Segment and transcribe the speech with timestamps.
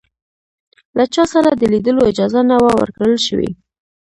[0.97, 3.51] له چا سره د لیدلو اجازه نه وه ورکړل شوې.